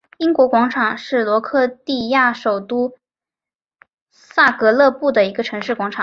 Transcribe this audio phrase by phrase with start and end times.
[0.17, 2.97] 英国广场是克罗地亚首都
[4.09, 5.99] 萨格勒布的一个城市广场。